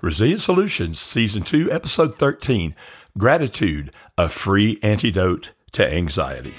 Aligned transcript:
Resilient 0.00 0.40
Solutions, 0.40 1.00
Season 1.00 1.42
2, 1.42 1.72
Episode 1.72 2.14
13 2.14 2.74
Gratitude, 3.16 3.92
a 4.16 4.28
free 4.28 4.78
antidote 4.80 5.50
to 5.72 5.92
anxiety. 5.92 6.54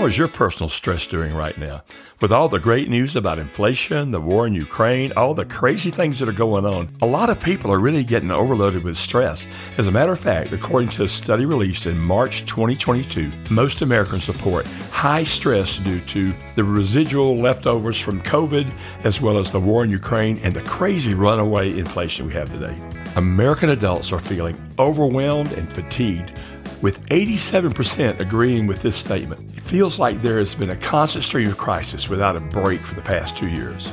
How 0.00 0.06
is 0.06 0.16
your 0.16 0.28
personal 0.28 0.70
stress 0.70 1.06
doing 1.06 1.34
right 1.34 1.58
now? 1.58 1.82
With 2.22 2.32
all 2.32 2.48
the 2.48 2.58
great 2.58 2.88
news 2.88 3.16
about 3.16 3.38
inflation, 3.38 4.12
the 4.12 4.20
war 4.20 4.46
in 4.46 4.54
Ukraine, 4.54 5.12
all 5.12 5.34
the 5.34 5.44
crazy 5.44 5.90
things 5.90 6.18
that 6.18 6.28
are 6.28 6.32
going 6.32 6.64
on, 6.64 6.88
a 7.02 7.06
lot 7.06 7.28
of 7.28 7.38
people 7.38 7.70
are 7.70 7.78
really 7.78 8.02
getting 8.02 8.30
overloaded 8.30 8.82
with 8.82 8.96
stress. 8.96 9.46
As 9.76 9.88
a 9.88 9.90
matter 9.90 10.12
of 10.12 10.18
fact, 10.18 10.54
according 10.54 10.88
to 10.90 11.02
a 11.02 11.08
study 11.08 11.44
released 11.44 11.84
in 11.84 11.98
March 11.98 12.46
2022, 12.46 13.30
most 13.50 13.82
Americans 13.82 14.26
report 14.26 14.64
high 14.90 15.22
stress 15.22 15.76
due 15.76 16.00
to 16.00 16.32
the 16.54 16.64
residual 16.64 17.36
leftovers 17.36 18.00
from 18.00 18.22
COVID, 18.22 18.72
as 19.04 19.20
well 19.20 19.36
as 19.36 19.52
the 19.52 19.60
war 19.60 19.84
in 19.84 19.90
Ukraine 19.90 20.38
and 20.38 20.56
the 20.56 20.62
crazy 20.62 21.12
runaway 21.12 21.78
inflation 21.78 22.26
we 22.26 22.32
have 22.32 22.50
today. 22.50 22.74
American 23.16 23.68
adults 23.68 24.12
are 24.12 24.18
feeling 24.18 24.58
overwhelmed 24.78 25.52
and 25.52 25.70
fatigued 25.70 26.32
with 26.82 27.04
87% 27.06 28.20
agreeing 28.20 28.66
with 28.66 28.82
this 28.82 28.96
statement. 28.96 29.40
It 29.56 29.62
feels 29.62 29.98
like 29.98 30.22
there 30.22 30.38
has 30.38 30.54
been 30.54 30.70
a 30.70 30.76
constant 30.76 31.24
stream 31.24 31.48
of 31.48 31.58
crisis 31.58 32.08
without 32.08 32.36
a 32.36 32.40
break 32.40 32.80
for 32.80 32.94
the 32.94 33.02
past 33.02 33.36
two 33.36 33.48
years. 33.48 33.88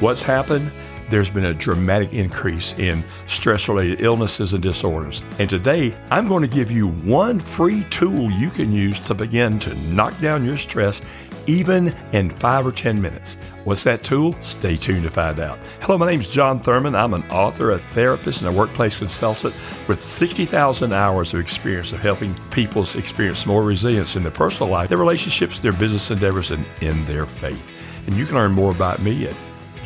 What's 0.00 0.22
happened? 0.22 0.70
There's 1.08 1.30
been 1.30 1.44
a 1.44 1.54
dramatic 1.54 2.12
increase 2.12 2.76
in 2.78 3.04
stress 3.26 3.68
related 3.68 4.00
illnesses 4.00 4.54
and 4.54 4.62
disorders. 4.62 5.22
And 5.38 5.48
today, 5.48 5.94
I'm 6.10 6.26
going 6.26 6.42
to 6.42 6.48
give 6.48 6.70
you 6.70 6.88
one 6.88 7.38
free 7.38 7.84
tool 7.90 8.30
you 8.30 8.50
can 8.50 8.72
use 8.72 8.98
to 9.00 9.14
begin 9.14 9.58
to 9.60 9.74
knock 9.74 10.18
down 10.20 10.44
your 10.44 10.56
stress 10.56 11.02
even 11.46 11.94
in 12.12 12.28
five 12.28 12.66
or 12.66 12.72
10 12.72 13.00
minutes. 13.00 13.36
What's 13.62 13.84
that 13.84 14.02
tool? 14.02 14.34
Stay 14.40 14.76
tuned 14.76 15.04
to 15.04 15.10
find 15.10 15.38
out. 15.38 15.58
Hello, 15.80 15.96
my 15.96 16.10
name 16.10 16.18
is 16.18 16.30
John 16.30 16.60
Thurman. 16.60 16.96
I'm 16.96 17.14
an 17.14 17.22
author, 17.30 17.70
a 17.70 17.78
therapist, 17.78 18.42
and 18.42 18.52
a 18.52 18.58
workplace 18.58 18.96
consultant 18.96 19.54
with 19.86 20.00
60,000 20.00 20.92
hours 20.92 21.34
of 21.34 21.40
experience 21.40 21.92
of 21.92 22.00
helping 22.00 22.34
people 22.50 22.82
experience 22.82 23.46
more 23.46 23.62
resilience 23.62 24.16
in 24.16 24.22
their 24.22 24.32
personal 24.32 24.72
life, 24.72 24.88
their 24.88 24.98
relationships, 24.98 25.60
their 25.60 25.72
business 25.72 26.10
endeavors, 26.10 26.50
and 26.50 26.66
in 26.80 27.04
their 27.06 27.26
faith. 27.26 27.70
And 28.06 28.16
you 28.16 28.26
can 28.26 28.34
learn 28.34 28.52
more 28.52 28.72
about 28.72 29.00
me 29.02 29.28
at 29.28 29.36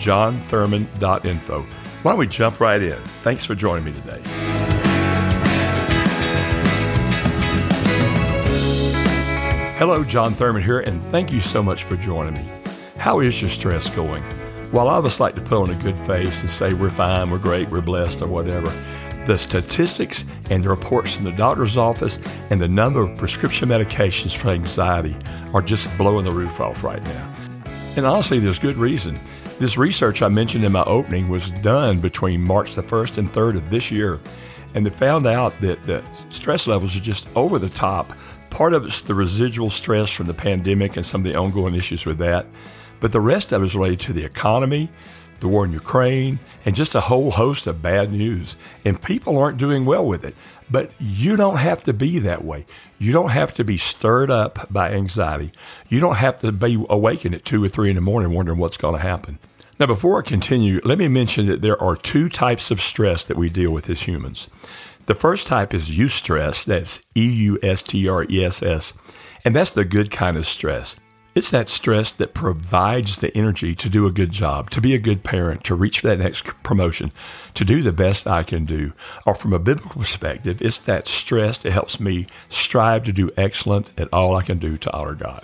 johnthurman.info. 0.00 1.66
Why 2.02 2.10
don't 2.12 2.18
we 2.18 2.26
jump 2.26 2.58
right 2.58 2.82
in? 2.82 3.00
Thanks 3.22 3.44
for 3.44 3.54
joining 3.54 3.84
me 3.84 3.92
today. 3.92 4.20
Hello, 9.76 10.02
John 10.04 10.34
Thurman 10.34 10.62
here, 10.62 10.80
and 10.80 11.02
thank 11.04 11.32
you 11.32 11.40
so 11.40 11.62
much 11.62 11.84
for 11.84 11.96
joining 11.96 12.34
me. 12.34 12.44
How 12.96 13.20
is 13.20 13.40
your 13.40 13.48
stress 13.48 13.88
going? 13.88 14.22
While 14.72 14.88
all 14.88 14.98
of 14.98 15.06
us 15.06 15.20
like 15.20 15.34
to 15.36 15.40
put 15.40 15.58
on 15.58 15.70
a 15.70 15.82
good 15.82 15.96
face 15.96 16.42
and 16.42 16.50
say 16.50 16.72
we're 16.74 16.90
fine, 16.90 17.30
we're 17.30 17.38
great, 17.38 17.68
we're 17.70 17.80
blessed, 17.80 18.22
or 18.22 18.28
whatever, 18.28 18.70
the 19.26 19.38
statistics 19.38 20.24
and 20.50 20.62
the 20.62 20.68
reports 20.68 21.14
from 21.14 21.24
the 21.24 21.32
doctor's 21.32 21.76
office 21.76 22.18
and 22.50 22.60
the 22.60 22.68
number 22.68 23.02
of 23.02 23.16
prescription 23.18 23.68
medications 23.68 24.36
for 24.36 24.50
anxiety 24.50 25.16
are 25.54 25.62
just 25.62 25.96
blowing 25.96 26.24
the 26.24 26.30
roof 26.30 26.60
off 26.60 26.84
right 26.84 27.02
now. 27.02 27.34
And 27.96 28.06
honestly, 28.06 28.38
there's 28.38 28.58
good 28.58 28.76
reason. 28.76 29.18
This 29.60 29.78
research 29.78 30.22
I 30.22 30.28
mentioned 30.28 30.64
in 30.64 30.72
my 30.72 30.82
opening 30.82 31.28
was 31.28 31.52
done 31.52 32.00
between 32.00 32.40
March 32.40 32.74
the 32.74 32.82
1st 32.82 33.18
and 33.18 33.32
3rd 33.32 33.58
of 33.58 33.70
this 33.70 33.92
year, 33.92 34.18
and 34.74 34.84
they 34.84 34.90
found 34.90 35.26
out 35.26 35.60
that 35.60 35.84
the 35.84 36.02
stress 36.30 36.66
levels 36.66 36.96
are 36.96 37.00
just 37.00 37.28
over 37.36 37.60
the 37.60 37.68
top 37.68 38.12
Part 38.50 38.74
of 38.74 38.84
it's 38.84 39.00
the 39.00 39.14
residual 39.14 39.70
stress 39.70 40.10
from 40.10 40.26
the 40.26 40.34
pandemic 40.34 40.96
and 40.96 41.06
some 41.06 41.20
of 41.20 41.32
the 41.32 41.38
ongoing 41.38 41.74
issues 41.74 42.04
with 42.04 42.18
that. 42.18 42.46
But 42.98 43.12
the 43.12 43.20
rest 43.20 43.52
of 43.52 43.62
it 43.62 43.66
is 43.66 43.76
related 43.76 44.00
to 44.00 44.12
the 44.12 44.24
economy, 44.24 44.90
the 45.38 45.48
war 45.48 45.64
in 45.64 45.72
Ukraine, 45.72 46.40
and 46.66 46.74
just 46.74 46.94
a 46.94 47.00
whole 47.00 47.30
host 47.30 47.66
of 47.66 47.80
bad 47.80 48.12
news. 48.12 48.56
And 48.84 49.00
people 49.00 49.38
aren't 49.38 49.56
doing 49.56 49.86
well 49.86 50.04
with 50.04 50.24
it. 50.24 50.34
But 50.68 50.90
you 50.98 51.36
don't 51.36 51.56
have 51.56 51.84
to 51.84 51.92
be 51.92 52.18
that 52.18 52.44
way. 52.44 52.66
You 52.98 53.12
don't 53.12 53.30
have 53.30 53.54
to 53.54 53.64
be 53.64 53.76
stirred 53.76 54.30
up 54.30 54.70
by 54.70 54.92
anxiety. 54.92 55.52
You 55.88 56.00
don't 56.00 56.16
have 56.16 56.38
to 56.40 56.52
be 56.52 56.84
awakened 56.90 57.34
at 57.34 57.44
two 57.44 57.64
or 57.64 57.68
three 57.68 57.88
in 57.88 57.96
the 57.96 58.02
morning 58.02 58.32
wondering 58.32 58.58
what's 58.58 58.76
going 58.76 58.94
to 58.94 59.00
happen. 59.00 59.38
Now, 59.80 59.86
before 59.86 60.18
I 60.18 60.22
continue, 60.22 60.78
let 60.84 60.98
me 60.98 61.08
mention 61.08 61.46
that 61.46 61.62
there 61.62 61.82
are 61.82 61.96
two 61.96 62.28
types 62.28 62.70
of 62.70 62.82
stress 62.82 63.24
that 63.24 63.38
we 63.38 63.48
deal 63.48 63.70
with 63.70 63.88
as 63.88 64.02
humans. 64.02 64.46
The 65.06 65.14
first 65.14 65.46
type 65.46 65.72
is 65.72 65.88
eustress. 65.88 66.66
That's 66.66 67.00
E 67.16 67.26
U 67.26 67.58
S 67.62 67.82
T 67.82 68.06
R 68.06 68.26
E 68.28 68.44
S 68.44 68.62
S. 68.62 68.92
And 69.42 69.56
that's 69.56 69.70
the 69.70 69.86
good 69.86 70.10
kind 70.10 70.36
of 70.36 70.46
stress. 70.46 70.96
It's 71.34 71.50
that 71.52 71.66
stress 71.66 72.12
that 72.12 72.34
provides 72.34 73.16
the 73.16 73.34
energy 73.34 73.74
to 73.76 73.88
do 73.88 74.06
a 74.06 74.12
good 74.12 74.32
job, 74.32 74.68
to 74.70 74.82
be 74.82 74.94
a 74.94 74.98
good 74.98 75.24
parent, 75.24 75.64
to 75.64 75.74
reach 75.74 76.00
for 76.00 76.08
that 76.08 76.18
next 76.18 76.42
promotion, 76.62 77.10
to 77.54 77.64
do 77.64 77.80
the 77.80 77.92
best 77.92 78.26
I 78.26 78.42
can 78.42 78.66
do. 78.66 78.92
Or 79.24 79.32
from 79.32 79.54
a 79.54 79.58
biblical 79.58 79.98
perspective, 80.02 80.60
it's 80.60 80.80
that 80.80 81.06
stress 81.06 81.56
that 81.56 81.72
helps 81.72 81.98
me 81.98 82.26
strive 82.50 83.04
to 83.04 83.12
do 83.14 83.30
excellent 83.38 83.92
at 83.96 84.12
all 84.12 84.36
I 84.36 84.42
can 84.42 84.58
do 84.58 84.76
to 84.76 84.92
honor 84.92 85.14
God. 85.14 85.42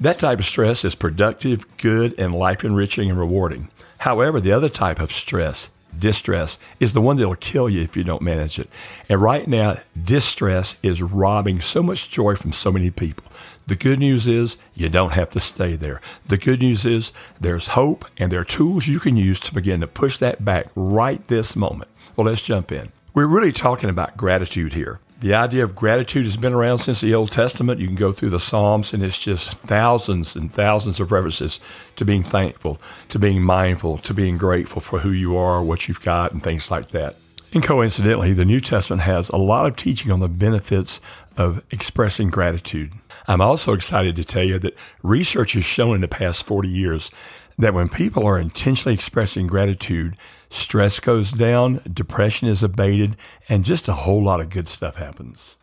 That 0.00 0.18
type 0.18 0.38
of 0.38 0.44
stress 0.44 0.84
is 0.84 0.94
productive, 0.94 1.76
good, 1.78 2.14
and 2.18 2.34
life 2.34 2.64
enriching 2.64 3.10
and 3.10 3.18
rewarding. 3.18 3.68
However, 3.98 4.40
the 4.40 4.52
other 4.52 4.68
type 4.68 5.00
of 5.00 5.12
stress 5.12 5.70
distress 5.98 6.58
is 6.80 6.92
the 6.92 7.00
one 7.00 7.16
that'll 7.16 7.36
kill 7.36 7.68
you 7.68 7.82
if 7.82 7.96
you 7.96 8.04
don't 8.04 8.22
manage 8.22 8.58
it. 8.58 8.68
And 9.08 9.20
right 9.20 9.46
now, 9.46 9.78
distress 10.02 10.76
is 10.82 11.02
robbing 11.02 11.60
so 11.60 11.82
much 11.82 12.10
joy 12.10 12.34
from 12.34 12.52
so 12.52 12.72
many 12.72 12.90
people. 12.90 13.24
The 13.66 13.76
good 13.76 13.98
news 13.98 14.28
is 14.28 14.56
you 14.74 14.88
don't 14.88 15.12
have 15.12 15.30
to 15.30 15.40
stay 15.40 15.76
there. 15.76 16.00
The 16.26 16.36
good 16.36 16.60
news 16.60 16.84
is 16.84 17.12
there's 17.40 17.68
hope 17.68 18.04
and 18.18 18.30
there 18.30 18.40
are 18.40 18.44
tools 18.44 18.86
you 18.86 19.00
can 19.00 19.16
use 19.16 19.40
to 19.40 19.54
begin 19.54 19.80
to 19.80 19.86
push 19.86 20.18
that 20.18 20.44
back 20.44 20.66
right 20.74 21.26
this 21.28 21.56
moment. 21.56 21.90
Well, 22.16 22.26
let's 22.26 22.42
jump 22.42 22.70
in. 22.70 22.92
We're 23.14 23.26
really 23.26 23.52
talking 23.52 23.88
about 23.88 24.16
gratitude 24.16 24.74
here. 24.74 25.00
The 25.20 25.34
idea 25.34 25.64
of 25.64 25.74
gratitude 25.74 26.24
has 26.24 26.36
been 26.36 26.52
around 26.52 26.78
since 26.78 27.00
the 27.00 27.14
Old 27.14 27.30
Testament. 27.30 27.80
You 27.80 27.86
can 27.86 27.96
go 27.96 28.12
through 28.12 28.30
the 28.30 28.40
Psalms, 28.40 28.92
and 28.92 29.02
it's 29.02 29.18
just 29.18 29.52
thousands 29.60 30.36
and 30.36 30.52
thousands 30.52 31.00
of 31.00 31.12
references 31.12 31.60
to 31.96 32.04
being 32.04 32.24
thankful, 32.24 32.78
to 33.08 33.18
being 33.18 33.42
mindful, 33.42 33.98
to 33.98 34.12
being 34.12 34.36
grateful 34.36 34.80
for 34.80 34.98
who 34.98 35.10
you 35.10 35.36
are, 35.36 35.62
what 35.62 35.88
you've 35.88 36.02
got, 36.02 36.32
and 36.32 36.42
things 36.42 36.70
like 36.70 36.88
that. 36.88 37.16
And 37.54 37.62
coincidentally, 37.62 38.32
the 38.32 38.44
New 38.44 38.58
Testament 38.58 39.02
has 39.02 39.28
a 39.28 39.36
lot 39.36 39.66
of 39.66 39.76
teaching 39.76 40.10
on 40.10 40.18
the 40.18 40.28
benefits 40.28 41.00
of 41.36 41.64
expressing 41.70 42.28
gratitude. 42.28 42.92
I'm 43.28 43.40
also 43.40 43.72
excited 43.72 44.16
to 44.16 44.24
tell 44.24 44.42
you 44.42 44.58
that 44.58 44.76
research 45.04 45.52
has 45.52 45.64
shown 45.64 45.94
in 45.94 46.00
the 46.00 46.08
past 46.08 46.44
40 46.44 46.68
years 46.68 47.10
that 47.56 47.72
when 47.72 47.88
people 47.88 48.26
are 48.26 48.38
intentionally 48.38 48.94
expressing 48.94 49.46
gratitude, 49.46 50.16
stress 50.54 51.00
goes 51.00 51.32
down, 51.32 51.80
depression 51.92 52.48
is 52.48 52.62
abated, 52.62 53.16
and 53.48 53.64
just 53.64 53.88
a 53.88 53.92
whole 53.92 54.22
lot 54.22 54.40
of 54.40 54.50
good 54.50 54.68
stuff 54.68 54.96
happens. 54.96 55.56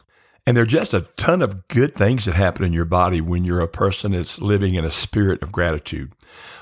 And 0.46 0.58
there 0.58 0.64
are 0.64 0.68
just 0.68 0.94
a 0.94 1.08
ton 1.18 1.42
of 1.42 1.68
good 1.68 1.94
things 1.94 2.26
that 2.26 2.36
happen 2.36 2.66
in 2.66 2.74
your 2.74 2.86
body 2.86 3.22
when 3.22 3.46
you're 3.46 3.62
a 3.62 3.68
person 3.68 4.12
that's 4.12 4.42
living 4.42 4.76
in 4.76 4.84
a 4.84 4.92
spirit 4.92 5.42
of 5.42 5.52
gratitude. 5.52 6.14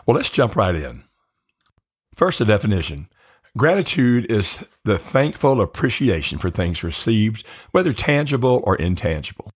Well, 0.05 0.15
let's 0.15 0.29
jump 0.29 0.55
right 0.55 0.75
in. 0.75 1.03
First, 2.13 2.39
the 2.39 2.45
definition. 2.45 3.07
Gratitude 3.57 4.29
is 4.29 4.63
the 4.83 4.99
thankful 4.99 5.61
appreciation 5.61 6.37
for 6.37 6.49
things 6.49 6.83
received, 6.83 7.45
whether 7.71 7.93
tangible 7.93 8.61
or 8.63 8.75
intangible. 8.75 9.51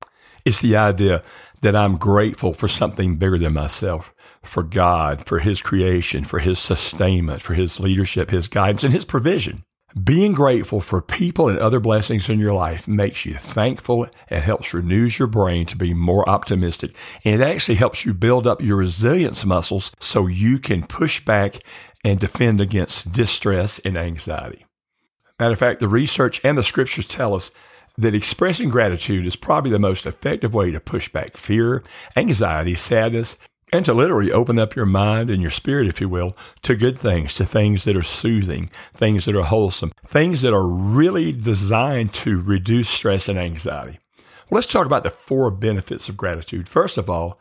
It's 0.45 0.61
the 0.61 0.75
idea 0.75 1.21
that 1.61 1.75
I'm 1.75 1.95
grateful 1.95 2.53
for 2.53 2.67
something 2.67 3.17
bigger 3.17 3.37
than 3.37 3.53
myself 3.53 4.13
for 4.43 4.63
God, 4.63 5.25
for 5.25 5.39
His 5.39 5.61
creation, 5.61 6.23
for 6.23 6.39
His 6.39 6.59
sustainment, 6.59 7.41
for 7.41 7.53
His 7.53 7.79
leadership, 7.79 8.29
His 8.29 8.47
guidance, 8.47 8.83
and 8.83 8.93
His 8.93 9.05
provision. 9.05 9.59
Being 10.01 10.33
grateful 10.33 10.81
for 10.81 11.03
people 11.03 11.49
and 11.49 11.59
other 11.59 11.79
blessings 11.79 12.27
in 12.27 12.39
your 12.39 12.53
life 12.53 12.87
makes 12.87 13.27
you 13.27 13.35
thankful. 13.35 14.07
It 14.27 14.41
helps 14.41 14.73
renew 14.73 15.05
your 15.05 15.27
brain 15.27 15.67
to 15.67 15.77
be 15.77 15.93
more 15.93 16.27
optimistic. 16.27 16.95
And 17.23 17.41
it 17.41 17.45
actually 17.45 17.75
helps 17.75 18.03
you 18.03 18.15
build 18.15 18.47
up 18.47 18.59
your 18.59 18.77
resilience 18.77 19.45
muscles 19.45 19.91
so 19.99 20.25
you 20.25 20.57
can 20.57 20.83
push 20.83 21.23
back 21.23 21.59
and 22.03 22.19
defend 22.19 22.59
against 22.59 23.13
distress 23.13 23.77
and 23.79 23.95
anxiety. 23.95 24.65
Matter 25.39 25.53
of 25.53 25.59
fact, 25.59 25.79
the 25.79 25.87
research 25.87 26.41
and 26.43 26.57
the 26.57 26.63
scriptures 26.63 27.07
tell 27.07 27.35
us 27.35 27.51
that 27.97 28.15
expressing 28.15 28.69
gratitude 28.69 29.27
is 29.27 29.35
probably 29.35 29.69
the 29.69 29.77
most 29.77 30.07
effective 30.07 30.55
way 30.55 30.71
to 30.71 30.79
push 30.79 31.09
back 31.09 31.37
fear, 31.37 31.83
anxiety, 32.15 32.73
sadness, 32.73 33.37
and 33.73 33.83
to 33.83 33.93
literally 33.93 34.31
open 34.31 34.59
up 34.59 34.75
your 34.75 34.85
mind 34.85 35.31
and 35.31 35.41
your 35.41 35.49
spirit, 35.49 35.87
if 35.87 35.99
you 35.99 36.07
will, 36.07 36.37
to 36.61 36.75
good 36.75 36.97
things, 36.97 37.33
to 37.33 37.43
things 37.43 37.85
that 37.85 37.97
are 37.97 38.03
soothing, 38.03 38.69
things 38.93 39.25
that 39.25 39.35
are 39.35 39.43
wholesome, 39.43 39.89
things 40.05 40.43
that 40.43 40.53
are 40.53 40.67
really 40.67 41.31
designed 41.31 42.13
to 42.13 42.39
reduce 42.39 42.87
stress 42.87 43.27
and 43.27 43.39
anxiety. 43.39 43.97
Well, 44.17 44.57
let's 44.57 44.71
talk 44.71 44.85
about 44.85 45.01
the 45.01 45.09
four 45.09 45.49
benefits 45.49 46.07
of 46.07 46.15
gratitude. 46.15 46.69
First 46.69 46.99
of 46.99 47.09
all, 47.09 47.39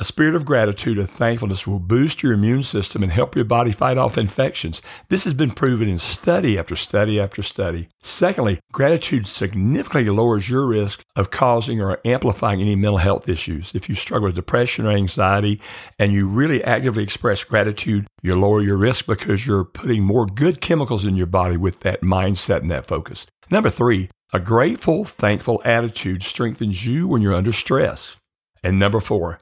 A 0.00 0.04
spirit 0.04 0.36
of 0.36 0.44
gratitude 0.44 0.96
and 0.96 1.10
thankfulness 1.10 1.66
will 1.66 1.80
boost 1.80 2.22
your 2.22 2.32
immune 2.32 2.62
system 2.62 3.02
and 3.02 3.10
help 3.10 3.34
your 3.34 3.44
body 3.44 3.72
fight 3.72 3.98
off 3.98 4.16
infections. 4.16 4.80
This 5.08 5.24
has 5.24 5.34
been 5.34 5.50
proven 5.50 5.88
in 5.88 5.98
study 5.98 6.56
after 6.56 6.76
study 6.76 7.18
after 7.18 7.42
study. 7.42 7.88
Secondly, 8.00 8.60
gratitude 8.70 9.26
significantly 9.26 10.08
lowers 10.08 10.48
your 10.48 10.68
risk 10.68 11.02
of 11.16 11.32
causing 11.32 11.80
or 11.80 11.98
amplifying 12.04 12.60
any 12.60 12.76
mental 12.76 12.98
health 12.98 13.28
issues. 13.28 13.74
If 13.74 13.88
you 13.88 13.96
struggle 13.96 14.26
with 14.26 14.36
depression 14.36 14.86
or 14.86 14.92
anxiety 14.92 15.60
and 15.98 16.12
you 16.12 16.28
really 16.28 16.62
actively 16.62 17.02
express 17.02 17.42
gratitude, 17.42 18.06
you 18.22 18.36
lower 18.36 18.62
your 18.62 18.76
risk 18.76 19.06
because 19.06 19.48
you're 19.48 19.64
putting 19.64 20.04
more 20.04 20.26
good 20.26 20.60
chemicals 20.60 21.06
in 21.06 21.16
your 21.16 21.26
body 21.26 21.56
with 21.56 21.80
that 21.80 22.02
mindset 22.02 22.60
and 22.60 22.70
that 22.70 22.86
focus. 22.86 23.26
Number 23.50 23.68
three, 23.68 24.10
a 24.32 24.38
grateful, 24.38 25.04
thankful 25.04 25.60
attitude 25.64 26.22
strengthens 26.22 26.86
you 26.86 27.08
when 27.08 27.20
you're 27.20 27.34
under 27.34 27.50
stress. 27.50 28.16
And 28.62 28.78
number 28.78 29.00
four, 29.00 29.38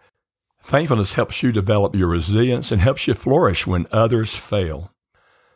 Thankfulness 0.67 1.15
helps 1.15 1.45
you 1.45 1.53
develop 1.53 1.95
your 1.95 2.09
resilience 2.09 2.73
and 2.73 2.81
helps 2.81 3.07
you 3.07 3.15
flourish 3.15 3.69
when 3.69 3.87
others 3.93 4.35
fail. 4.35 4.91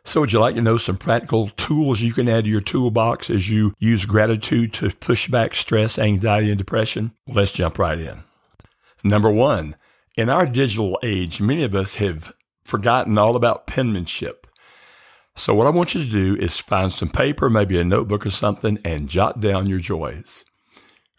So, 0.05 0.21
would 0.21 0.31
you 0.31 0.39
like 0.39 0.55
to 0.55 0.61
know 0.61 0.77
some 0.77 0.95
practical 0.95 1.49
tools 1.49 1.99
you 1.99 2.13
can 2.13 2.29
add 2.29 2.45
to 2.45 2.49
your 2.49 2.61
toolbox 2.61 3.29
as 3.29 3.49
you 3.49 3.73
use 3.77 4.05
gratitude 4.05 4.71
to 4.75 4.89
push 4.89 5.27
back 5.27 5.53
stress, 5.53 5.99
anxiety, 5.99 6.47
and 6.49 6.57
depression? 6.57 7.11
Let's 7.27 7.51
jump 7.51 7.77
right 7.77 7.99
in. 7.99 8.23
Number 9.03 9.29
one, 9.29 9.75
in 10.15 10.29
our 10.29 10.45
digital 10.45 10.97
age, 11.03 11.41
many 11.41 11.65
of 11.65 11.75
us 11.75 11.95
have 11.95 12.31
forgotten 12.63 13.17
all 13.17 13.35
about 13.35 13.67
penmanship. 13.67 14.47
So, 15.35 15.53
what 15.53 15.67
I 15.67 15.71
want 15.71 15.93
you 15.93 16.01
to 16.05 16.09
do 16.09 16.37
is 16.37 16.57
find 16.57 16.91
some 16.91 17.09
paper, 17.09 17.49
maybe 17.49 17.77
a 17.77 17.83
notebook 17.83 18.25
or 18.25 18.31
something, 18.31 18.79
and 18.85 19.09
jot 19.09 19.41
down 19.41 19.67
your 19.67 19.79
joys. 19.79 20.45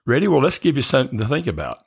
Ready? 0.07 0.29
Well, 0.29 0.41
let's 0.41 0.59
give 0.59 0.77
you 0.77 0.83
something 0.83 1.19
to 1.19 1.27
think 1.27 1.47
about. 1.47 1.85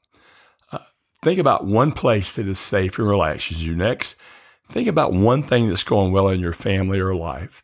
Think 1.26 1.40
about 1.40 1.66
one 1.66 1.92
place 1.92 2.36
that 2.36 2.48
is 2.48 2.60
safe 2.60 3.00
and 3.00 3.08
relaxes 3.08 3.66
you. 3.66 3.76
Next, 3.76 4.16
think 4.70 4.88
about 4.88 5.12
one 5.12 5.42
thing 5.42 5.68
that's 5.68 5.82
going 5.82 6.12
well 6.12 6.28
in 6.28 6.40
your 6.40 6.54
family 6.54 7.00
or 7.00 7.16
life. 7.16 7.64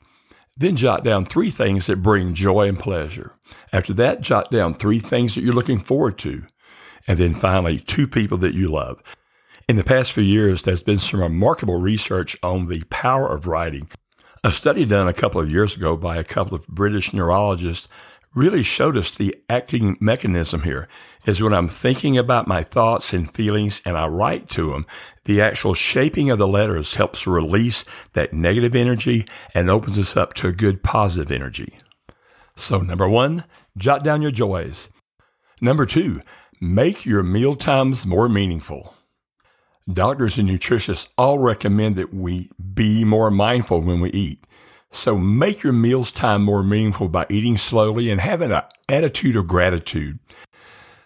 Then 0.58 0.76
jot 0.76 1.04
down 1.04 1.28
three 1.28 1.52
things 1.52 1.86
that 1.86 2.02
bring 2.02 2.34
joy 2.34 2.68
and 2.68 2.80
pleasure. 2.80 3.36
After 3.72 3.94
that, 3.94 4.22
jot 4.22 4.50
down 4.50 4.74
three 4.74 4.98
things 4.98 5.36
that 5.36 5.44
you're 5.44 5.54
looking 5.54 5.78
forward 5.78 6.18
to. 6.18 6.44
And 7.08 7.20
then 7.20 7.36
finally, 7.36 7.78
two 7.78 8.08
people 8.08 8.40
that 8.40 8.56
you 8.56 8.72
love. 8.72 9.00
In 9.70 9.76
the 9.76 9.84
past 9.84 10.12
few 10.12 10.24
years, 10.24 10.64
there's 10.64 10.82
been 10.82 10.98
some 10.98 11.20
remarkable 11.20 11.80
research 11.80 12.36
on 12.42 12.66
the 12.66 12.84
power 12.90 13.28
of 13.32 13.46
writing. 13.46 13.92
A 14.44 14.52
study 14.52 14.86
done 14.86 15.08
a 15.08 15.14
couple 15.14 15.40
of 15.40 15.52
years 15.52 15.78
ago 15.78 15.96
by 15.96 16.16
a 16.16 16.24
couple 16.24 16.56
of 16.56 16.68
British 16.68 17.14
neurologists 17.14 17.88
really 18.34 18.64
showed 18.64 18.96
us 18.98 19.12
the 19.12 19.36
acting 19.50 19.98
mechanism 20.00 20.64
here 20.64 20.88
is 21.26 21.42
when 21.42 21.54
I'm 21.54 21.68
thinking 21.68 22.18
about 22.18 22.48
my 22.48 22.64
thoughts 22.64 23.14
and 23.14 23.30
feelings 23.30 23.82
and 23.86 23.98
I 23.98 24.08
write 24.08 24.50
to 24.52 24.72
them, 24.72 24.86
the 25.26 25.42
actual 25.42 25.74
shaping 25.74 26.30
of 26.30 26.40
the 26.40 26.48
letters 26.48 26.96
helps 26.96 27.28
release 27.28 27.86
that 28.14 28.34
negative 28.34 28.76
energy 28.76 29.26
and 29.54 29.70
opens 29.70 30.00
us 30.00 30.16
up 30.16 30.34
to 30.36 30.48
a 30.48 30.54
good 30.54 30.82
positive 30.82 31.32
energy. 31.32 31.78
So, 32.56 32.80
number 32.80 33.08
one, 33.08 33.44
jot 33.78 34.04
down 34.04 34.22
your 34.22 34.32
joys. 34.32 34.90
Number 35.60 35.86
two, 35.86 36.22
make 36.60 37.06
your 37.06 37.24
meal 37.24 37.56
times 37.56 38.06
more 38.06 38.30
meaningful. 38.30 38.96
Doctors 39.92 40.38
and 40.38 40.48
nutritionists 40.48 41.10
all 41.18 41.40
recommend 41.40 41.96
that 41.96 42.14
we 42.14 42.50
be 42.74 43.04
more 43.04 43.32
mindful 43.32 43.82
when 43.82 44.00
we 44.00 44.10
eat. 44.12 44.46
So 44.92 45.18
make 45.18 45.64
your 45.64 45.74
meals 45.74 46.12
time 46.12 46.44
more 46.44 46.64
meaningful 46.64 47.08
by 47.08 47.26
eating 47.30 47.58
slowly 47.58 48.10
and 48.10 48.20
having 48.20 48.52
an 48.52 48.64
attitude 48.90 49.36
of 49.38 49.48
gratitude. 49.48 50.20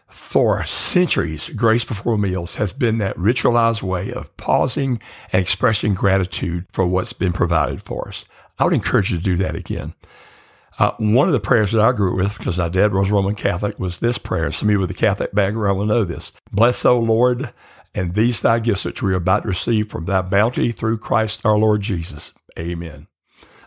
For 0.08 0.64
centuries, 0.66 1.50
Grace 1.50 1.84
Before 1.84 2.18
Meals 2.18 2.56
has 2.56 2.74
been 2.74 2.98
that 2.98 3.18
ritualized 3.18 3.84
way 3.84 4.12
of 4.12 4.36
pausing 4.38 5.02
and 5.32 5.42
expressing 5.42 5.94
gratitude 5.94 6.66
for 6.72 6.86
what's 6.86 7.14
been 7.14 7.34
provided 7.34 7.82
for 7.82 8.08
us. 8.08 8.26
I 8.58 8.64
would 8.64 8.74
encourage 8.74 9.12
you 9.12 9.18
to 9.18 9.24
do 9.24 9.36
that 9.38 9.56
again. 9.56 9.94
Uh, 10.80 10.92
one 10.98 11.28
of 11.28 11.34
the 11.34 11.40
prayers 11.40 11.72
that 11.72 11.82
I 11.82 11.92
grew 11.92 12.14
up 12.14 12.18
with, 12.18 12.38
because 12.38 12.60
my 12.60 12.70
dad 12.70 12.94
was 12.94 13.12
Roman 13.12 13.36
Catholic, 13.36 13.80
was 13.80 14.00
this 14.00 14.18
prayer. 14.18 14.52
Some 14.52 14.70
of 14.70 14.74
you 14.74 14.80
with 14.80 14.92
a 14.92 14.96
Catholic 14.96 15.34
background 15.34 15.78
will 15.78 15.86
know 15.86 16.04
this. 16.04 16.34
Bless, 16.52 16.86
O 16.86 16.98
Lord, 16.98 17.52
and 17.94 18.14
these 18.14 18.42
thy 18.42 18.60
gifts 18.60 18.86
which 18.86 19.02
we 19.02 19.14
are 19.14 19.18
about 19.18 19.44
to 19.44 19.50
receive 19.50 19.90
from 19.90 20.06
thy 20.06 20.22
bounty 20.22 20.72
through 20.72 20.98
Christ 20.98 21.46
our 21.46 21.58
Lord 21.58 21.82
Jesus. 21.82 22.34
Amen. 22.58 23.08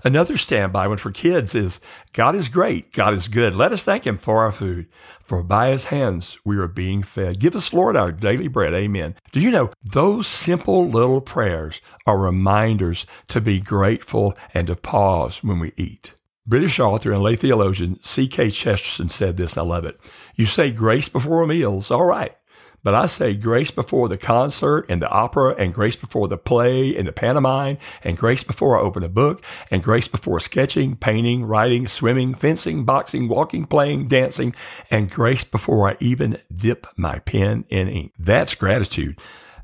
Another 0.05 0.37
standby 0.37 0.87
one 0.89 0.99
for 0.99 1.11
kids 1.11 1.55
is 1.55 1.81
God 2.13 2.35
is 2.35 2.49
great. 2.49 2.93
God 2.93 3.15
is 3.15 3.29
good. 3.29 3.55
Let 3.55 3.73
us 3.73 3.85
thank 3.85 4.07
Him 4.07 4.17
for 4.17 4.43
our 4.43 4.53
food, 4.53 4.87
for 5.21 5.43
by 5.43 5.71
His 5.71 5.87
hands 5.87 6.39
we 6.45 6.57
are 6.59 6.69
being 6.69 7.03
fed. 7.03 7.41
Give 7.41 7.57
us, 7.57 7.73
Lord, 7.73 7.97
our 7.97 8.13
daily 8.13 8.49
bread. 8.49 8.75
Amen. 8.75 9.15
Do 9.33 9.41
you 9.41 9.51
know 9.51 9.71
those 9.83 10.27
simple 10.27 10.89
little 10.89 11.21
prayers 11.21 11.81
are 12.07 12.19
reminders 12.19 13.07
to 13.29 13.41
be 13.41 13.61
grateful 13.61 14.37
and 14.55 14.67
to 14.69 14.77
pause 14.77 15.43
when 15.43 15.59
we 15.59 15.73
eat? 15.77 16.15
British 16.47 16.81
author 16.81 17.13
and 17.13 17.23
lay 17.23 17.37
theologian 17.37 17.99
G.K. 18.03 18.51
Chesterton 18.51 19.11
said 19.11 19.37
this. 19.37 19.59
I 19.59 19.63
love 19.63 19.85
it. 19.85 20.01
You 20.35 20.47
say 20.47 20.71
grace 20.71 21.09
before 21.09 21.47
meals. 21.47 21.91
All 21.91 22.05
right. 22.05 22.38
But 22.83 22.95
I 22.95 23.07
say 23.07 23.35
grace 23.35 23.71
before 23.71 24.09
the 24.09 24.17
concert 24.17 24.87
and 24.89 25.03
the 25.03 25.09
opera, 25.09 25.55
and 25.59 25.75
grace 25.75 25.97
before 25.97 26.29
the 26.29 26.39
play 26.39 26.97
and 26.97 27.09
the 27.09 27.13
pantomime, 27.13 27.79
and 28.03 28.17
grace 28.17 28.45
before 28.45 28.79
I 28.79 28.83
open 28.83 29.03
a 29.03 29.09
book, 29.09 29.43
and 29.71 29.83
grace 29.83 30.09
before 30.09 30.41
sketching, 30.41 30.97
painting, 30.97 31.45
writing, 31.45 31.89
swimming, 31.89 32.35
fencing, 32.35 32.85
boxing, 32.85 33.29
walking, 33.29 33.65
playing, 33.65 34.09
dancing, 34.09 34.55
and 34.91 35.11
grace 35.11 35.45
before 35.45 35.91
I 35.91 35.97
even 36.01 36.39
dip 36.55 36.87
my 36.97 37.19
pen 37.21 37.65
in 37.69 37.89
ink. 37.89 38.13
That's 38.19 38.55
gratitude. 38.55 39.19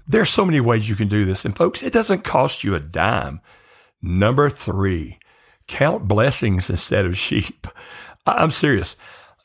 There's 0.07 0.31
so 0.31 0.45
many 0.45 0.61
ways 0.61 0.89
you 0.89 0.97
can 0.97 1.09
do 1.09 1.25
this. 1.25 1.45
And 1.45 1.57
folks, 1.57 1.83
it 1.83 1.93
doesn't 1.93 2.25
cost 2.25 2.65
you 2.65 2.75
a 2.75 2.81
dime. 2.81 3.41
Number 4.03 4.51
three, 4.51 5.19
count 5.67 6.07
blessings 6.07 6.69
instead 6.69 7.07
of 7.07 7.17
sheep. 7.17 7.67
I'm 8.27 8.51
serious. 8.51 8.97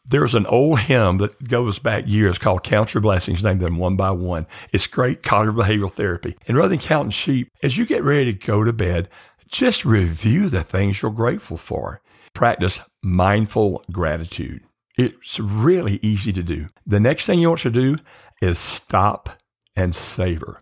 There's 0.09 0.33
an 0.33 0.47
old 0.47 0.79
hymn 0.79 1.19
that 1.19 1.47
goes 1.47 1.77
back 1.77 2.07
years 2.07 2.39
called 2.39 2.63
Count 2.63 2.95
Your 2.95 3.01
Blessings, 3.01 3.43
name 3.43 3.59
them 3.59 3.77
one 3.77 3.95
by 3.95 4.09
one. 4.09 4.47
It's 4.73 4.87
great 4.87 5.21
cognitive 5.21 5.63
behavioral 5.63 5.91
therapy. 5.91 6.35
And 6.47 6.57
rather 6.57 6.69
than 6.69 6.79
counting 6.79 7.11
sheep, 7.11 7.51
as 7.61 7.77
you 7.77 7.85
get 7.85 8.03
ready 8.03 8.33
to 8.33 8.45
go 8.47 8.63
to 8.63 8.73
bed, 8.73 9.07
just 9.47 9.85
review 9.85 10.49
the 10.49 10.63
things 10.63 11.01
you're 11.01 11.11
grateful 11.11 11.57
for. 11.57 12.01
Practice 12.33 12.81
mindful 13.03 13.83
gratitude. 13.91 14.63
It's 14.97 15.39
really 15.39 15.99
easy 16.01 16.33
to 16.33 16.41
do. 16.41 16.65
The 16.87 16.99
next 16.99 17.27
thing 17.27 17.39
you 17.39 17.49
want 17.49 17.61
to 17.61 17.69
do 17.69 17.97
is 18.41 18.57
stop 18.57 19.29
and 19.75 19.95
savor. 19.95 20.59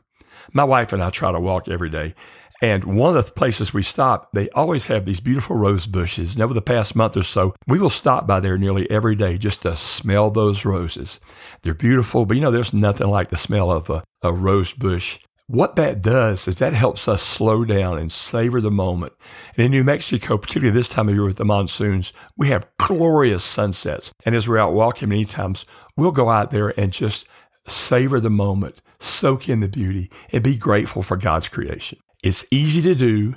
My 0.52 0.66
wife 0.66 0.92
and 0.92 1.02
I 1.02 1.10
try 1.10 1.32
to 1.32 1.40
walk 1.40 1.70
every 1.70 1.90
day. 1.90 2.16
And 2.62 2.84
one 2.86 3.16
of 3.16 3.26
the 3.26 3.32
places 3.32 3.74
we 3.74 3.84
stop, 3.84 4.32
they 4.34 4.50
always 4.50 4.88
have 4.88 5.06
these 5.06 5.20
beautiful 5.20 5.56
rose 5.56 5.86
bushes. 5.86 6.34
And 6.34 6.44
over 6.44 6.54
the 6.54 6.62
past 6.62 6.96
month 6.96 7.16
or 7.16 7.24
so, 7.24 7.54
we 7.68 7.80
will 7.80 7.90
stop 7.90 8.26
by 8.26 8.40
there 8.40 8.58
nearly 8.58 8.90
every 8.90 9.16
day 9.16 9.38
just 9.38 9.62
to 9.62 9.76
smell 9.76 10.32
those 10.32 10.66
roses. 10.66 11.20
They're 11.62 11.76
beautiful, 11.76 12.26
but 12.26 12.36
you 12.36 12.42
know, 12.42 12.52
there's 12.52 12.74
nothing 12.74 13.08
like 13.08 13.30
the 13.30 13.38
smell 13.38 13.72
of 13.72 13.90
a, 13.90 14.04
a 14.24 14.34
rose 14.34 14.74
bush. 14.74 15.20
What 15.50 15.78
that 15.78 16.02
does 16.02 16.48
is 16.48 16.60
that 16.60 16.74
helps 16.74 17.08
us 17.08 17.22
slow 17.22 17.64
down 17.64 18.00
and 18.00 18.12
savor 18.12 18.60
the 18.60 18.72
moment. 18.72 19.14
And 19.56 19.66
in 19.66 19.72
New 19.72 19.84
Mexico, 19.84 20.38
particularly 20.38 20.78
this 20.78 20.90
time 20.90 21.08
of 21.08 21.16
year 21.16 21.24
with 21.24 21.38
the 21.38 21.46
monsoons, 21.46 22.12
we 22.36 22.50
have 22.50 22.68
glorious 22.78 23.46
sunsets. 23.46 24.12
And 24.26 24.36
as 24.36 24.48
we're 24.48 24.58
out 24.58 24.74
walking 24.74 25.10
many 25.10 25.24
times, 25.24 25.66
we'll 25.96 26.12
go 26.12 26.30
out 26.30 26.52
there 26.52 26.78
and 26.78 26.92
just 26.92 27.30
savor 27.66 28.20
the 28.20 28.30
moment, 28.30 28.82
soak 29.00 29.48
in 29.48 29.62
the 29.62 29.68
beauty, 29.70 30.10
and 30.34 30.44
be 30.44 30.58
grateful 30.58 31.04
for 31.04 31.16
God's 31.16 31.48
creation. 31.48 32.00
It's 32.24 32.46
easy 32.52 32.82
to 32.82 32.96
do. 32.96 33.36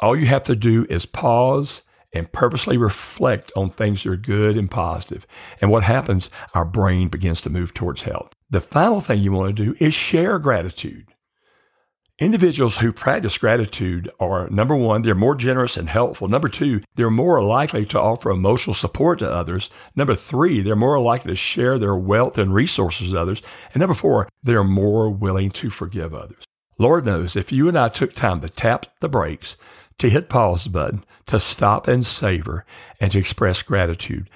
All 0.00 0.16
you 0.16 0.26
have 0.26 0.44
to 0.44 0.56
do 0.56 0.86
is 0.88 1.06
pause 1.06 1.82
and 2.12 2.30
purposely 2.30 2.76
reflect 2.76 3.50
on 3.56 3.70
things 3.70 4.04
that 4.04 4.10
are 4.10 4.16
good 4.16 4.56
and 4.56 4.70
positive. 4.70 5.26
And 5.60 5.70
what 5.70 5.82
happens? 5.82 6.30
Our 6.54 6.64
brain 6.64 7.08
begins 7.08 7.40
to 7.42 7.50
move 7.50 7.74
towards 7.74 8.04
health. 8.04 8.32
The 8.48 8.60
final 8.60 9.00
thing 9.00 9.20
you 9.20 9.32
want 9.32 9.56
to 9.56 9.64
do 9.64 9.76
is 9.80 9.94
share 9.94 10.38
gratitude. 10.38 11.08
Individuals 12.20 12.78
who 12.78 12.92
practice 12.92 13.36
gratitude 13.36 14.08
are 14.20 14.48
number 14.48 14.76
one, 14.76 15.02
they're 15.02 15.16
more 15.16 15.34
generous 15.34 15.76
and 15.76 15.88
helpful. 15.88 16.28
Number 16.28 16.46
two, 16.46 16.80
they're 16.94 17.10
more 17.10 17.42
likely 17.42 17.84
to 17.86 18.00
offer 18.00 18.30
emotional 18.30 18.74
support 18.74 19.18
to 19.18 19.28
others. 19.28 19.68
Number 19.96 20.14
three, 20.14 20.60
they're 20.60 20.76
more 20.76 21.00
likely 21.00 21.32
to 21.32 21.36
share 21.36 21.76
their 21.76 21.96
wealth 21.96 22.38
and 22.38 22.54
resources 22.54 23.08
with 23.08 23.20
others. 23.20 23.42
And 23.72 23.80
number 23.80 23.94
four, 23.94 24.28
they're 24.44 24.62
more 24.62 25.10
willing 25.10 25.50
to 25.50 25.70
forgive 25.70 26.14
others. 26.14 26.44
Lord 26.78 27.04
knows 27.04 27.36
if 27.36 27.52
you 27.52 27.68
and 27.68 27.78
I 27.78 27.88
took 27.88 28.14
time 28.14 28.40
to 28.40 28.48
tap 28.48 28.86
the 29.00 29.08
brakes, 29.08 29.56
to 29.98 30.10
hit 30.10 30.28
pause 30.28 30.66
button, 30.66 31.04
to 31.26 31.38
stop 31.38 31.86
and 31.86 32.04
savor, 32.04 32.64
and 33.00 33.10
to 33.12 33.18
express 33.18 33.62
gratitude, 33.62 34.28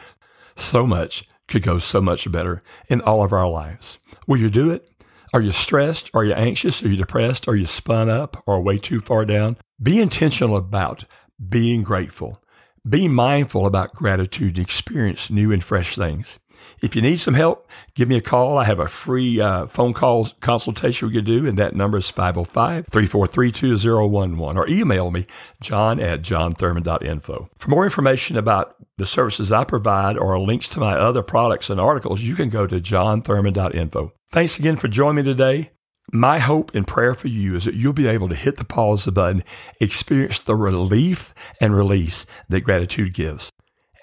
so 0.57 0.87
much 0.87 1.26
could 1.49 1.62
go 1.62 1.78
so 1.78 2.00
much 2.00 2.30
better 2.30 2.62
in 2.88 3.00
all 3.00 3.25
of 3.25 3.33
our 3.33 3.49
lives. 3.49 3.99
Will 4.26 4.38
you 4.38 4.50
do 4.50 4.71
it? 4.71 4.88
Are 5.35 5.40
you 5.40 5.52
stressed? 5.52 6.11
Are 6.14 6.25
you 6.25 6.33
anxious? 6.33 6.83
Are 6.83 6.88
you 6.88 6.97
depressed? 6.97 7.49
Are 7.49 7.57
you 7.57 7.66
spun 7.66 8.09
up 8.09 8.42
or 8.47 8.62
way 8.62 8.78
too 8.78 9.00
far 9.00 9.25
down? 9.25 9.57
Be 9.83 10.00
intentional 10.00 10.57
about 10.57 11.04
being 11.49 11.83
grateful. 11.83 12.42
Be 12.88 13.09
mindful 13.09 13.66
about 13.66 13.95
gratitude 13.95 14.57
and 14.57 14.64
experience 14.64 15.30
new 15.30 15.52
and 15.52 15.62
fresh 15.62 15.97
things. 15.97 16.38
If 16.80 16.94
you 16.94 17.02
need 17.02 17.18
some 17.18 17.34
help, 17.34 17.68
give 17.94 18.08
me 18.08 18.16
a 18.16 18.20
call. 18.20 18.58
I 18.58 18.64
have 18.64 18.78
a 18.78 18.88
free 18.88 19.40
uh, 19.40 19.66
phone 19.66 19.92
call 19.92 20.28
consultation 20.40 21.08
we 21.08 21.14
can 21.14 21.24
do, 21.24 21.46
and 21.46 21.58
that 21.58 21.74
number 21.74 21.98
is 21.98 22.08
505 22.08 22.86
343 22.86 23.52
2011, 23.52 24.56
or 24.56 24.68
email 24.68 25.10
me, 25.10 25.26
john 25.60 26.00
at 26.00 26.22
johnthurman.info. 26.22 27.50
For 27.56 27.70
more 27.70 27.84
information 27.84 28.36
about 28.36 28.76
the 28.96 29.06
services 29.06 29.52
I 29.52 29.64
provide 29.64 30.16
or 30.16 30.38
links 30.38 30.68
to 30.70 30.80
my 30.80 30.94
other 30.94 31.22
products 31.22 31.70
and 31.70 31.80
articles, 31.80 32.22
you 32.22 32.34
can 32.34 32.48
go 32.48 32.66
to 32.66 32.80
johnthurman.info. 32.80 34.12
Thanks 34.30 34.58
again 34.58 34.76
for 34.76 34.88
joining 34.88 35.16
me 35.16 35.22
today. 35.22 35.70
My 36.10 36.38
hope 36.38 36.74
and 36.74 36.86
prayer 36.86 37.12
for 37.12 37.28
you 37.28 37.56
is 37.56 37.64
that 37.66 37.74
you'll 37.74 37.92
be 37.92 38.08
able 38.08 38.30
to 38.30 38.34
hit 38.34 38.56
the 38.56 38.64
pause 38.64 39.06
button, 39.06 39.44
experience 39.78 40.38
the 40.40 40.56
relief 40.56 41.34
and 41.60 41.76
release 41.76 42.24
that 42.48 42.62
gratitude 42.62 43.12
gives. 43.12 43.50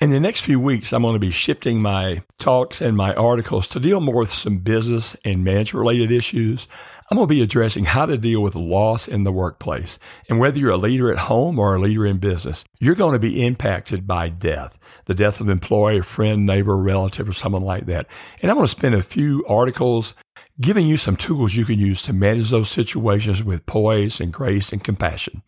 In 0.02 0.10
the 0.10 0.20
next 0.20 0.42
few 0.42 0.60
weeks, 0.60 0.92
I'm 0.92 1.04
going 1.04 1.14
to 1.14 1.20
be 1.20 1.30
shifting 1.30 1.82
my 1.82 2.22
talks 2.38 2.82
and 2.82 2.98
my 2.98 3.14
articles 3.14 3.66
to 3.70 3.80
deal 3.80 4.02
more 4.02 4.20
with 4.20 4.32
some 4.32 4.58
business 4.58 5.16
and 5.24 5.42
management 5.42 5.80
related 5.80 6.12
issues. 6.12 6.68
I'm 7.10 7.16
going 7.16 7.30
to 7.30 7.34
be 7.34 7.42
addressing 7.42 7.86
how 7.86 8.06
to 8.06 8.18
deal 8.18 8.42
with 8.42 8.56
loss 8.56 9.08
in 9.08 9.24
the 9.24 9.32
workplace. 9.32 9.98
And 10.28 10.38
whether 10.38 10.60
you're 10.60 10.72
a 10.72 10.78
leader 10.78 11.14
at 11.14 11.18
home 11.18 11.58
or 11.58 11.76
a 11.76 11.80
leader 11.80 12.06
in 12.06 12.18
business, 12.18 12.66
you're 12.78 12.94
going 12.94 13.14
to 13.14 13.20
be 13.20 13.46
impacted 13.46 14.06
by 14.06 14.28
death 14.28 14.78
the 15.06 15.14
death 15.14 15.40
of 15.40 15.48
an 15.48 15.54
employee, 15.54 16.00
a 16.00 16.04
friend, 16.04 16.46
neighbor, 16.46 16.76
relative, 16.76 17.30
or 17.30 17.34
someone 17.34 17.62
like 17.62 17.86
that. 17.86 18.08
And 18.42 18.52
I'm 18.52 18.58
going 18.58 18.68
to 18.68 18.72
spend 18.72 18.96
a 18.96 19.04
few 19.04 19.46
articles 19.48 20.14
giving 20.60 20.88
you 20.88 20.98
some 20.98 21.16
tools 21.16 21.56
you 21.56 21.64
can 21.64 21.80
use 21.80 22.02
to 22.02 22.14
manage 22.14 22.50
those 22.50 22.70
situations 22.70 23.44
with 23.44 23.66
poise 23.66 24.20
and 24.20 24.34
grace 24.34 24.74
and 24.74 24.84
compassion. 24.84 25.42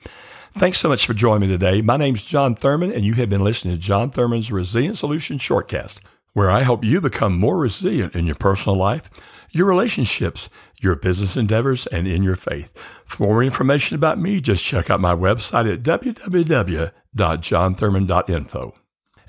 Thanks 0.53 0.79
so 0.79 0.89
much 0.89 1.05
for 1.05 1.13
joining 1.13 1.49
me 1.49 1.55
today. 1.55 1.81
My 1.81 1.97
name 1.97 2.15
is 2.15 2.25
John 2.25 2.55
Thurman, 2.55 2.91
and 2.91 3.05
you 3.05 3.13
have 3.15 3.29
been 3.29 3.43
listening 3.43 3.75
to 3.75 3.79
John 3.79 4.09
Thurman's 4.09 4.51
Resilient 4.51 4.97
Solutions 4.97 5.39
Shortcast, 5.41 6.01
where 6.33 6.49
I 6.49 6.63
help 6.63 6.83
you 6.83 6.99
become 6.99 7.37
more 7.37 7.57
resilient 7.57 8.15
in 8.15 8.25
your 8.25 8.33
personal 8.35 8.75
life, 8.77 9.11
your 9.51 9.67
relationships, 9.67 10.49
your 10.79 10.95
business 10.95 11.37
endeavors, 11.37 11.85
and 11.87 12.07
in 12.07 12.23
your 12.23 12.35
faith. 12.35 12.75
For 13.05 13.23
more 13.23 13.43
information 13.43 13.95
about 13.95 14.19
me, 14.19 14.41
just 14.41 14.63
check 14.63 14.89
out 14.89 14.99
my 14.99 15.13
website 15.13 15.71
at 15.71 15.83
www.johnthurman.info. 15.83 18.73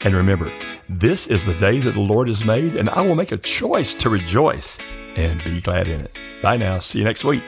And 0.00 0.14
remember, 0.14 0.52
this 0.88 1.26
is 1.26 1.44
the 1.44 1.54
day 1.54 1.80
that 1.80 1.94
the 1.94 2.00
Lord 2.00 2.28
has 2.28 2.44
made, 2.44 2.76
and 2.76 2.88
I 2.88 3.00
will 3.02 3.16
make 3.16 3.32
a 3.32 3.38
choice 3.38 3.94
to 3.94 4.08
rejoice 4.08 4.78
and 5.16 5.42
be 5.44 5.60
glad 5.60 5.88
in 5.88 6.02
it. 6.02 6.16
Bye 6.42 6.56
now. 6.56 6.78
See 6.78 7.00
you 7.00 7.04
next 7.04 7.24
week. 7.24 7.42